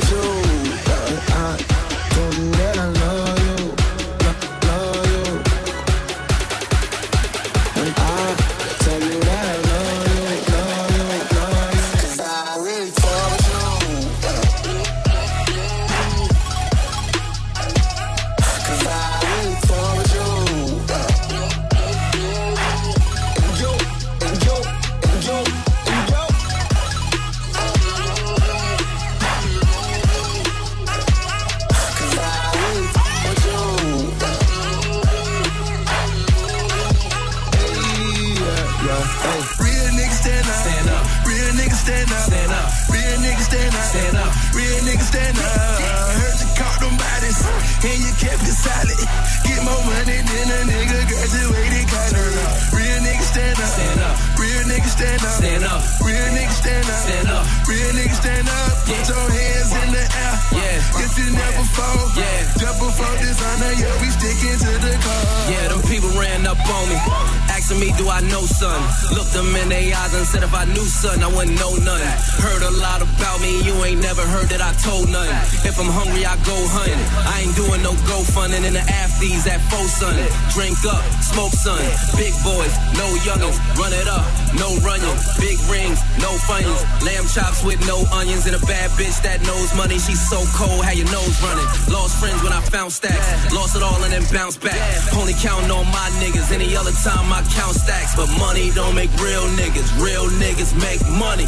[54.95, 55.35] stand up.
[55.43, 55.83] Stand up.
[56.01, 57.03] Real niggas stand up.
[57.03, 57.45] Stand up.
[57.67, 58.73] Real niggas stand up.
[58.87, 60.35] Put your hands in the air.
[60.55, 61.03] Yeah.
[61.03, 62.03] If you never fall.
[62.15, 62.55] Yeah.
[62.63, 63.73] Jump before dishonor.
[63.75, 65.51] Yeah, we sticking to the cause.
[65.51, 67.44] Yeah, them people ran up on me.
[67.65, 68.77] Asking me, do I know son?
[69.17, 72.13] Looked them in their eyes and said, if I knew son, I wouldn't know nothing.
[72.45, 75.33] Heard a lot about me, you ain't never heard that I told nothing.
[75.65, 77.01] If I'm hungry, I go hunting.
[77.25, 80.13] I ain't doing no go funding in the afties at four son.
[80.53, 81.81] Drink up, smoke son.
[82.21, 82.69] Big boys,
[83.01, 83.57] no youngins.
[83.81, 84.29] Run it up,
[84.61, 85.17] no running.
[85.41, 86.85] Big rings, no funyuns.
[87.01, 89.97] Lamb chops with no onions and a bad bitch that knows money.
[89.97, 91.65] She's so cold, how your nose running.
[91.89, 93.25] Lost friends when I found stacks.
[93.57, 94.77] Lost it all and then bounced back.
[95.17, 96.53] Only counting on my niggas.
[96.53, 98.15] Any other time I count stacks.
[98.15, 99.89] But money don't make real niggas.
[99.99, 101.47] Real niggas make money.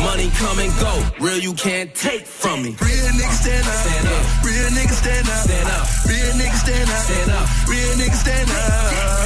[0.00, 0.92] Money come and go.
[1.20, 2.76] Real you can't take from me.
[2.80, 3.76] Real niggas stand up.
[3.84, 4.24] Stand up.
[4.44, 5.40] Real niggas stand up.
[5.44, 5.84] Stand up.
[6.08, 7.00] Real niggas stand up.
[7.04, 7.46] Stand up.
[7.68, 8.72] Real niggas stand up.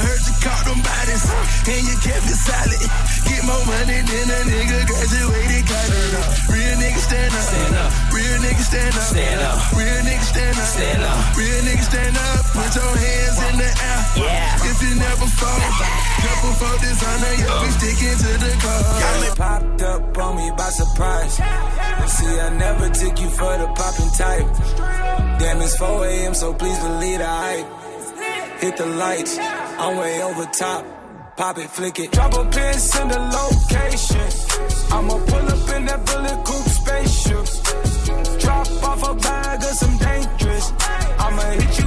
[0.03, 1.25] Heard you caught them bodies
[1.67, 2.81] and you kept it solid.
[3.27, 6.13] Get more money than a nigga graduated college.
[6.51, 7.43] Real niggas stand up.
[7.47, 7.89] Stand up.
[8.11, 9.03] Real niggas stand up.
[9.03, 9.57] Stand up.
[9.73, 10.67] Real niggas stand up.
[10.67, 11.37] Stand up.
[11.39, 12.43] Real niggas stand up.
[12.51, 13.99] Put your hands in the air.
[14.27, 14.69] Yeah.
[14.69, 17.33] If you never fall, jump before dishonor.
[17.41, 19.21] Yeah, we sticking to the cause.
[19.21, 21.35] Me popped up on me by surprise.
[22.15, 24.47] See, I never took you for the popping type.
[25.39, 27.67] Damn, it's 4 a.m., so please believe the hype.
[28.61, 30.85] Hit the lights, I'm way over top.
[31.37, 32.11] pop it, flick it.
[32.11, 34.27] Drop a pin, send a location.
[34.91, 37.45] I'ma pull up in that bullet coupe spaceship.
[38.39, 40.73] Drop off a bag of some dangerous.
[41.19, 41.86] I'ma hit you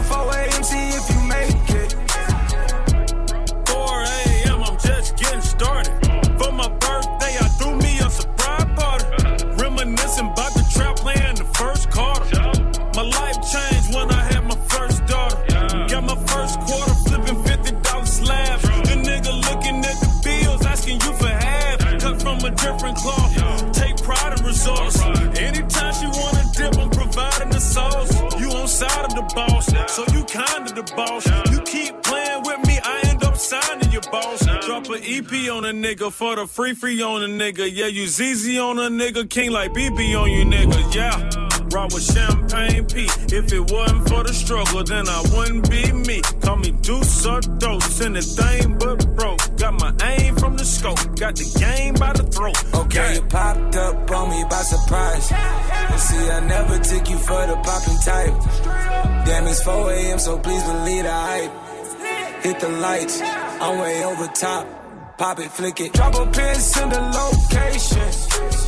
[35.10, 37.68] EP on a nigga for the free free on a nigga.
[37.70, 40.94] Yeah, you ZZ on a nigga, king like BB on you nigga.
[40.94, 41.48] Yeah.
[41.74, 43.08] Rock with champagne P.
[43.34, 46.20] If it wasn't for the struggle, then I wouldn't be me.
[46.42, 49.40] Call me Deuce or Dose, anything but broke.
[49.56, 52.56] Got my aim from the scope, got the game by the throat.
[52.74, 55.32] Okay, you popped up on me by surprise.
[55.32, 59.26] And see, I never took you for the popping type.
[59.26, 62.44] Damn, it's 4 a.m., so please believe the hype.
[62.44, 64.79] Hit the lights, I'm way over top.
[65.20, 65.92] Pop it, flick it.
[65.92, 68.08] Drop a pin, send a location.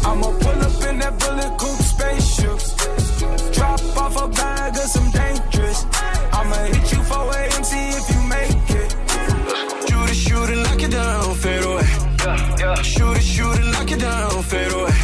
[0.05, 2.59] I'ma pull up in that bullet coupe spaceship.
[3.55, 5.87] Drop off a bag of some dangerous.
[6.31, 8.91] I'ma hit you for AM, see if you make it.
[9.89, 11.89] Shoot it, shoot it, knock it down, fade away.
[12.83, 14.97] Shoot it, shoot it, knock it down, fade away.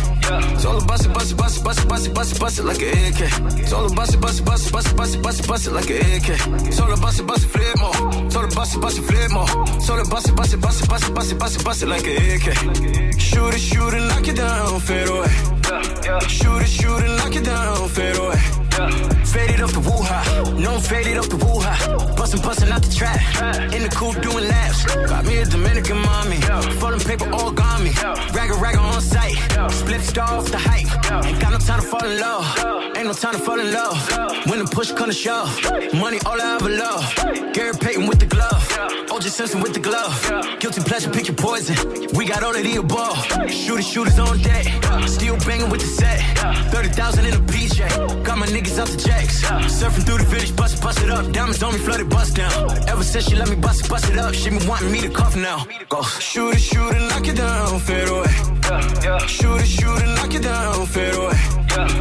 [0.53, 2.59] It's all about it, bust it, bust it, bust it, bust it, bust it, bust
[2.59, 3.21] it like an AK.
[3.59, 5.67] It's all about it, bust it, bust it, bust it, bust it, bust it, bust
[5.67, 6.29] it like an AK.
[6.67, 8.27] It's all about it, bust it, flip more.
[8.27, 9.47] It's all about it, bust it, flip more.
[9.77, 11.83] It's all about it, bust it, bust it, bust it, bust it, bust it, bust
[11.83, 13.19] it like an AK.
[13.19, 15.29] Shoot it, shoot it, knock it down, fade away.
[16.29, 18.69] Shoot it, shoot it, knock it down, fade away.
[19.25, 22.15] Faded off the woo-ha, no faded off the woo-ha.
[22.17, 23.21] Bustin', bustin' out the trap,
[23.75, 24.85] in the coupe doing laps.
[24.95, 26.41] Got me a Dominican mommy,
[26.79, 27.91] folding paper all got me.
[27.91, 29.37] Ragga ragga on site,
[29.73, 30.87] split star off the hype.
[31.27, 32.45] Ain't got no time to fall in love,
[32.97, 33.97] ain't no time to fall in love.
[34.49, 35.49] When the push come to shove,
[35.95, 37.05] money all I ever love.
[37.55, 38.63] Gary Payton with the glove,
[39.09, 40.15] OJ Simpson with the glove.
[40.61, 41.77] Guilty pleasure, pick your poison.
[42.15, 43.19] We got all of the above.
[43.51, 44.67] Shooters, shooters on deck,
[45.07, 46.21] still banging with the set.
[46.73, 49.43] 30,000 in a PJ, got my niggas out the jacks.
[49.79, 51.31] Surfing through the village, bust it, bust it up.
[51.33, 52.53] Diamonds on me, flooded, bust down.
[52.89, 55.09] Ever since she let me bust it, bust it up, she been wanting me to
[55.09, 55.67] cough now.
[55.89, 56.03] Go.
[56.03, 58.58] Shoot it, shoot it, knock it down, fade away.
[58.69, 61.33] Shoot it, shoot it, knock it down, fade away.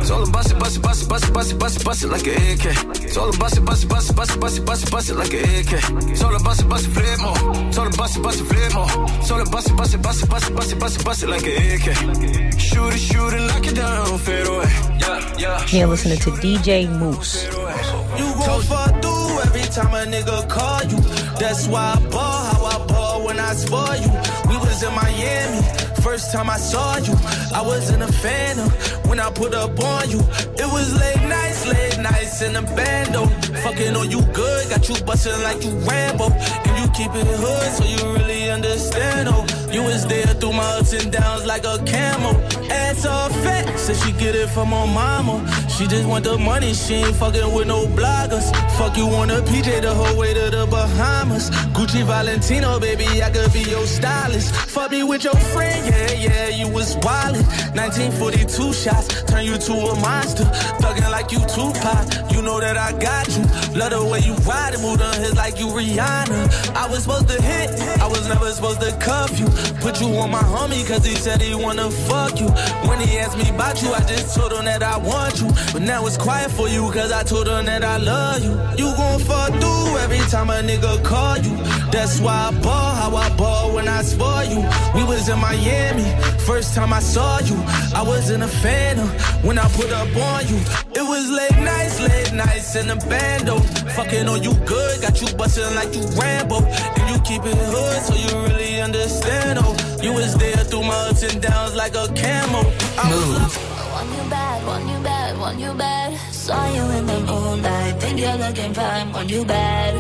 [0.02, 2.04] It's all about it, bust it, bust it, bust it, bust it, bust it, bust
[2.04, 3.04] it like an AK.
[3.06, 5.10] It's all about it, bust it, bust it, bust it, bust it, bust it, bust
[5.10, 6.12] it like an AK.
[6.12, 7.68] It's all about it, bust it, flip more.
[7.70, 9.08] It's all about it, bust it, flip more.
[9.16, 11.24] It's all about it, bust it, bust it, bust it, bust it, bust it, bust
[11.24, 12.60] it like an AK.
[12.60, 14.66] Shoot it, shoot it, knock it down, fade away.
[15.00, 15.66] Yeah, yeah.
[15.72, 17.46] You're listening to DJ Mouss.
[17.46, 21.00] You gon' fall through every time a nigga call you.
[21.40, 24.12] That's why I ball how I ball when I spoil you.
[24.50, 25.77] We was in Miami.
[26.18, 27.14] First time I saw you,
[27.54, 28.72] I was in a phantom
[29.08, 30.18] when I put up on you.
[30.18, 33.28] It was late nights, late nights in the bando.
[33.62, 36.32] Fucking on you good, got you bustin' like you Rambo.
[36.32, 39.30] And you keep it hood, so you really understand.
[39.30, 42.36] Oh, you was there through my ups and downs like a camel.
[42.72, 45.46] Ass all fat, said she get it from her mama.
[45.70, 48.48] She just want the money, she ain't fucking with no bloggers.
[48.78, 51.50] Fuck you on a PJ the whole way to the Bahamas.
[51.76, 54.54] Gucci Valentino, baby, I could be your stylist.
[54.56, 57.46] Fuck me with your friend, yeah, yeah, you was wildin'.
[57.76, 60.46] 1942 shots, turn you to a monster.
[60.82, 63.44] Thuggin' like you Tupac, you know that I got you.
[63.78, 66.76] Love the way you ride and move on his like you Rihanna.
[66.76, 67.70] I was supposed to hit,
[68.02, 69.48] I was never supposed to cuff you.
[69.82, 72.48] Put you on my homie, cause he said he wanna fuck you.
[72.88, 75.50] When he asked me about you, I just told him that I want you.
[75.74, 78.54] But now it's quiet for you, cause I told him that I love you.
[78.78, 81.56] You gon' fall through every time a nigga call you.
[81.92, 84.62] That's why I ball how I ball when I spoil you.
[84.96, 86.08] We was in Miami,
[86.40, 87.56] first time I saw you.
[87.94, 89.08] I was in a phantom
[89.46, 90.60] when I put up on you.
[91.00, 92.17] It was late nights, late
[92.58, 93.60] nights in the bando.
[93.96, 96.58] Fucking on you good, got you bustin' like you Rambo.
[96.98, 99.60] And you keep it hood, so you really understand.
[99.62, 102.64] Oh, you was there through my ups and downs like a camel.
[103.10, 103.54] Move.
[103.92, 106.20] Want you bad, want you bad, want you bad.
[106.32, 109.12] Saw you in the moonlight, think you're looking fine.
[109.12, 109.94] Want you bad,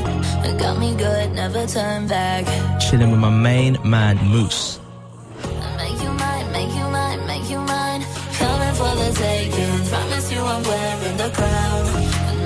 [0.46, 2.46] it got me good, never turn back.
[2.80, 4.80] Chilling with my main man, Mouss.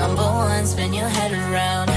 [0.01, 1.90] Number one, spin your head around.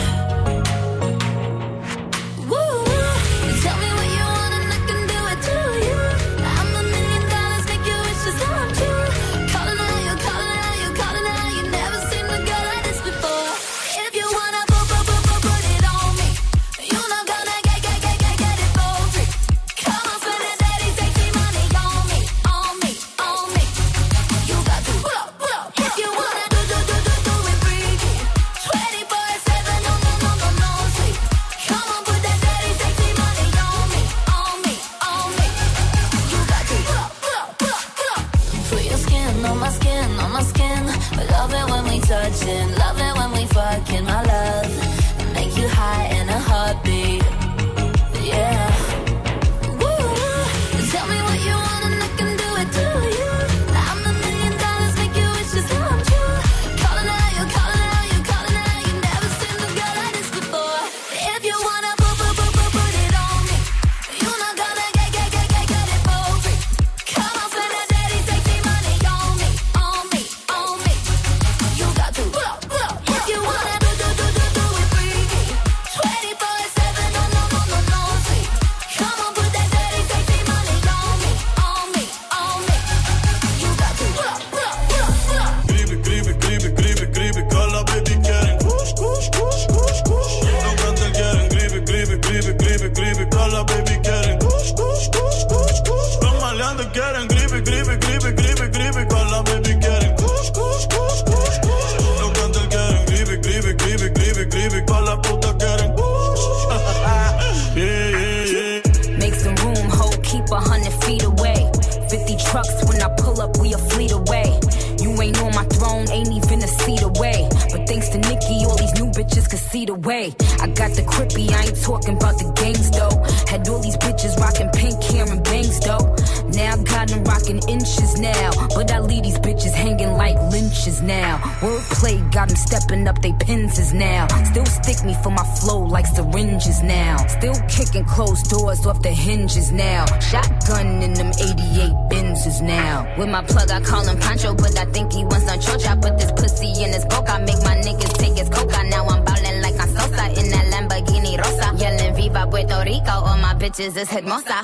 [132.45, 134.27] Got them stepping up they penses now.
[134.51, 137.17] Still stick me for my flow like syringes now.
[137.27, 140.05] Still kicking closed doors off the hinges now.
[140.21, 143.07] Shotgun in them 88 Benzes now.
[143.17, 145.93] With my plug, I call him Pancho, but I think he wants some chocha.
[145.93, 147.33] I put this pussy in his boca.
[147.33, 148.85] I make my niggas take his coca.
[148.85, 151.75] Now I'm ballin' like I'm Sosa in that Lamborghini Rosa.
[151.77, 154.61] Yelling Viva Puerto Rico, all my bitches is hermosa.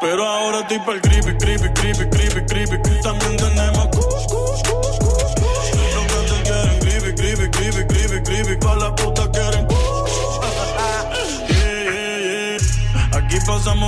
[0.00, 3.00] Pero ahora estoy pa'l creepy, creepy, creepy, creepy, creepy.
[3.02, 3.93] También tenemos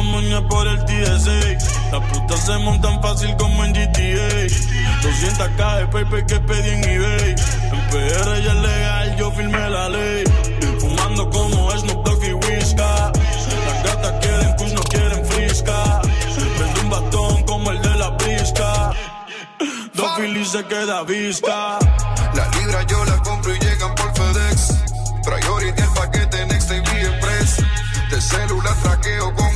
[0.06, 1.90] moña por el TSA.
[1.92, 4.46] Las putas se montan fácil como en GTA.
[5.02, 7.34] 200k de paper que pedí en eBay.
[7.72, 10.24] En PR ya es legal, yo firmé la ley.
[10.80, 13.12] Fumando como Snoop Dogg y Whisca.
[13.66, 16.00] Las gatas quieren kush, no quieren frisca.
[16.58, 18.92] Vendo un bastón como el de la brisca.
[19.94, 21.78] Dos Phillies se queda visca.
[22.34, 24.74] Las libras yo las compro y llegan por FedEx.
[25.24, 27.56] Priority el paquete Next Day Express.
[28.10, 29.55] De celular traqueo con.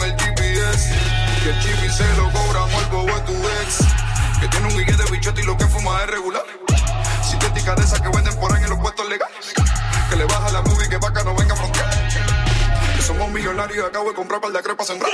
[1.42, 3.78] Que el chip se lo cobramos al bobo tu ex.
[4.40, 6.42] Que tiene un guille de bichote y lo que fuma es regular.
[7.22, 9.54] Sintética de esas que venden por ahí en los puestos legales.
[10.10, 11.88] Que le baja la movie que vaca no venga a frontear.
[12.94, 15.10] Que somos millonarios y acabo de comprar par de crepas sembrar.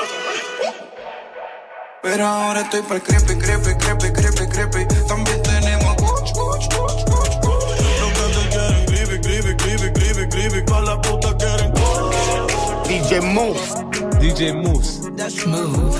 [2.03, 5.07] Pero ahora estoy para el creepy, creepy, creepy, creepy, creepy.
[5.07, 7.67] También tenemos kuch, kuch, kuch, kuch, kuch.
[8.01, 10.63] Los que te quieren creepy, creepy, creepy, creepy, creepy.
[10.63, 11.73] Pa' la puta quieren
[12.89, 13.86] DJ Moose.
[14.27, 15.09] DJ Mouss.
[15.15, 15.95] That's smooth.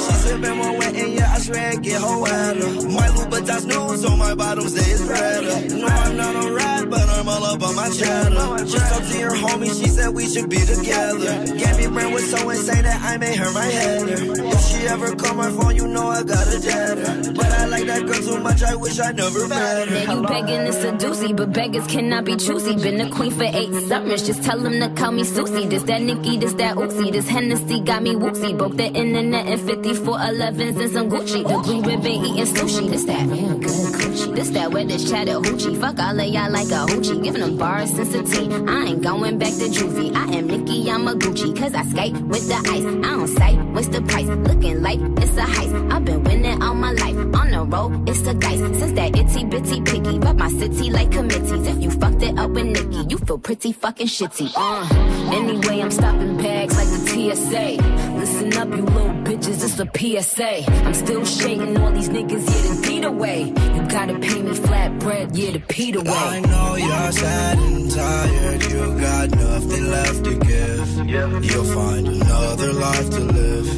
[0.00, 2.88] She sippin' more wet and yeah, I it get her wetter.
[2.88, 5.74] My Louboutins news on my bottom say it's redder.
[5.74, 8.64] No, I'm not a rat, but I'm all up on my cheddar.
[8.66, 11.56] Just talked to your homie, she said we should be together.
[11.56, 14.18] Gabby Brand was so insane that I made her my header.
[14.44, 17.32] If she ever call my phone, you know I got a deader.
[17.32, 20.06] But I like that girl too much, I wish I never met her.
[20.06, 22.76] Now you begging to seducey, but beggars cannot be choosy.
[22.76, 25.66] Been a queen for eight summers, just tell them to call me Susie.
[25.66, 28.52] This that Nicki, this that Uzi, this Hennessy got me woozy.
[28.52, 31.29] Broke the internet in 5411s and some Gucci.
[31.30, 34.34] The blue ribbon eating sushi, this that real good coochie.
[34.34, 35.80] This that where this hoochie.
[35.80, 37.22] Fuck all of y'all like a hoochie.
[37.22, 38.68] Giving them bars since a teen.
[38.68, 40.12] I ain't going back to juvie.
[40.12, 41.56] I am Nicki, I'm a Gucci.
[41.56, 42.84] Cause I skate with the ice.
[42.84, 44.26] I don't sight, what's the price?
[44.26, 45.92] Looking like it's a heist.
[45.92, 47.16] I've been winning all my life.
[47.16, 48.58] On the road, it's a dice.
[48.58, 50.18] Since that itty bitty picky.
[50.18, 51.64] Rep my city like committees.
[51.64, 54.52] If you fucked it up with Nicki, you feel pretty fucking shitty.
[54.56, 58.09] Uh, anyway, I'm stopping bags like the TSA.
[58.20, 60.70] Listen up, you little bitches, it's a PSA.
[60.84, 63.44] I'm still shading all these niggas, yeah, the beat away.
[63.44, 66.10] You gotta pay me flat bread, yeah, the Pete away.
[66.10, 68.62] I know you're sad and tired.
[68.64, 71.44] You got nothing left to give.
[71.50, 73.68] You'll find another life to live.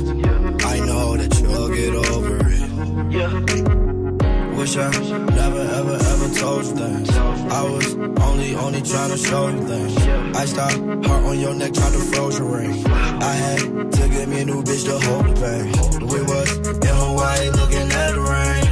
[0.66, 3.61] I know that you'll get over it.
[4.62, 7.10] Wish I never, ever, ever told you things.
[7.10, 9.96] I was only, only trying to show you things.
[10.36, 12.86] I stopped, heart on your neck, tried to froze your ring.
[12.86, 13.58] I had
[13.90, 15.72] to get me a new bitch to hold the pain.
[16.06, 18.62] We was in Hawaii looking at the rain.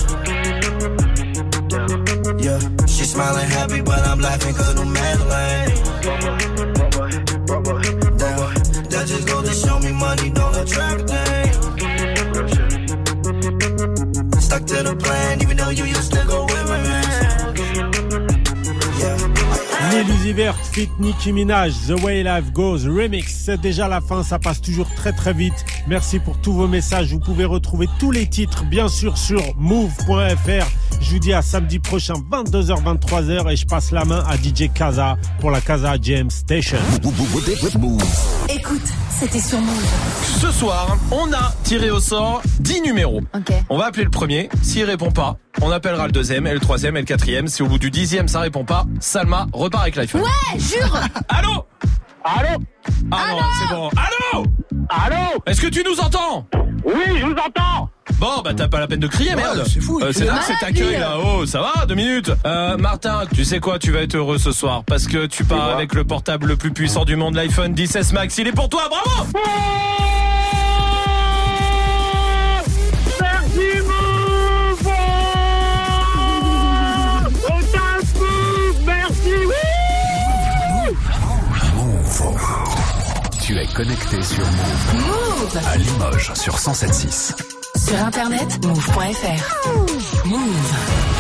[2.38, 6.49] Yeah, she smiling happy, but I'm laughing cause of the Mandalay.
[14.70, 15.00] To the
[20.72, 23.32] fit Nicki Minaj, The Way Life Goes Remix.
[23.32, 25.64] C'est déjà la fin, ça passe toujours très très vite.
[25.88, 27.12] Merci pour tous vos messages.
[27.12, 30.66] Vous pouvez retrouver tous les titres, bien sûr, sur move.fr.
[31.00, 34.70] Je vous dis à samedi prochain, 22h, 23h, et je passe la main à DJ
[34.72, 36.78] Kaza pour la Kaza Jam Station.
[38.48, 39.86] Écoute, c'était sur Move.
[40.40, 43.20] Ce soir, on a tiré au sort 10 numéros.
[43.70, 44.48] On va appeler le premier.
[44.62, 47.48] S'il répond pas, on appellera le deuxième, et le troisième, et le quatrième.
[47.48, 50.22] Si au bout du dixième ça répond pas, Salma repart avec l'iPhone.
[50.22, 51.64] Ouais, jure Allô
[52.24, 52.58] Allô
[53.10, 53.90] Ah non, c'est bon.
[53.96, 54.44] Allô
[54.90, 56.46] Allô Est-ce que tu nous entends
[56.84, 57.88] Oui, je vous entends
[58.18, 60.38] Bon, bah t'as pas la peine de crier, merde c'est fou, il Euh, C'est là
[60.38, 60.98] que c'est accueil lui.
[60.98, 61.14] là.
[61.24, 64.52] Oh, ça va Deux minutes euh, Martin, tu sais quoi Tu vas être heureux ce
[64.52, 68.12] soir parce que tu pars avec le portable le plus puissant du monde, l'iPhone 16
[68.12, 68.36] Max.
[68.38, 69.28] Il est pour toi, bravo
[83.82, 84.94] connecté sur Move.
[84.94, 87.32] Move À Limoges sur 107.6.
[87.78, 90.26] Sur internet, move.fr.
[90.26, 91.19] Move.